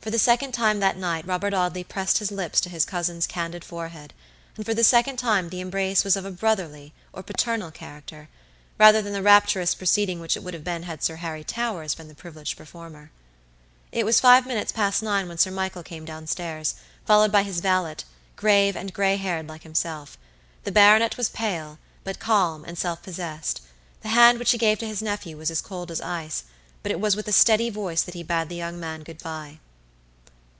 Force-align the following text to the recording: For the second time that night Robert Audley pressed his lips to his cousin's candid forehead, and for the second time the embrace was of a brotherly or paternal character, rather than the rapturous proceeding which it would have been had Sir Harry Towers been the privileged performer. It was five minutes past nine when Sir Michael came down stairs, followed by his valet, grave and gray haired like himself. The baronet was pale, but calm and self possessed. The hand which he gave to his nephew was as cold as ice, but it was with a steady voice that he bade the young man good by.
For 0.00 0.10
the 0.10 0.18
second 0.18 0.52
time 0.52 0.80
that 0.80 0.98
night 0.98 1.26
Robert 1.26 1.54
Audley 1.54 1.82
pressed 1.82 2.18
his 2.18 2.30
lips 2.30 2.60
to 2.60 2.68
his 2.68 2.84
cousin's 2.84 3.26
candid 3.26 3.64
forehead, 3.64 4.12
and 4.54 4.66
for 4.66 4.74
the 4.74 4.84
second 4.84 5.16
time 5.16 5.48
the 5.48 5.60
embrace 5.62 6.04
was 6.04 6.14
of 6.14 6.26
a 6.26 6.30
brotherly 6.30 6.92
or 7.14 7.22
paternal 7.22 7.70
character, 7.70 8.28
rather 8.76 9.00
than 9.00 9.14
the 9.14 9.22
rapturous 9.22 9.74
proceeding 9.74 10.20
which 10.20 10.36
it 10.36 10.42
would 10.42 10.52
have 10.52 10.62
been 10.62 10.82
had 10.82 11.02
Sir 11.02 11.16
Harry 11.16 11.42
Towers 11.42 11.94
been 11.94 12.08
the 12.08 12.14
privileged 12.14 12.54
performer. 12.58 13.12
It 13.92 14.04
was 14.04 14.20
five 14.20 14.46
minutes 14.46 14.72
past 14.72 15.02
nine 15.02 15.26
when 15.26 15.38
Sir 15.38 15.50
Michael 15.50 15.82
came 15.82 16.04
down 16.04 16.26
stairs, 16.26 16.74
followed 17.06 17.32
by 17.32 17.42
his 17.42 17.60
valet, 17.60 17.96
grave 18.36 18.76
and 18.76 18.92
gray 18.92 19.16
haired 19.16 19.48
like 19.48 19.62
himself. 19.62 20.18
The 20.64 20.72
baronet 20.72 21.16
was 21.16 21.30
pale, 21.30 21.78
but 22.02 22.18
calm 22.18 22.62
and 22.66 22.76
self 22.76 23.02
possessed. 23.02 23.62
The 24.02 24.08
hand 24.08 24.38
which 24.38 24.50
he 24.50 24.58
gave 24.58 24.76
to 24.80 24.86
his 24.86 25.00
nephew 25.00 25.38
was 25.38 25.50
as 25.50 25.62
cold 25.62 25.90
as 25.90 26.02
ice, 26.02 26.44
but 26.82 26.92
it 26.92 27.00
was 27.00 27.16
with 27.16 27.26
a 27.26 27.32
steady 27.32 27.70
voice 27.70 28.02
that 28.02 28.12
he 28.12 28.22
bade 28.22 28.50
the 28.50 28.54
young 28.56 28.78
man 28.78 29.02
good 29.02 29.22
by. 29.22 29.60